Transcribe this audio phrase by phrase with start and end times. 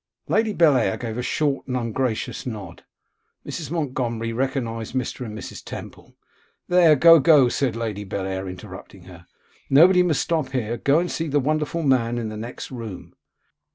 [0.27, 2.83] Lady Bellair gave a short and ungracious nod.
[3.45, 3.69] Mrs.
[3.69, 5.23] Montgomery recognised Mr.
[5.27, 6.15] and Miss Temple.
[6.67, 9.27] 'There, go, go,' said Lady Bellair, interrupting her,
[9.69, 13.13] 'nobody must stop here; go and see the wonderful man in the next room.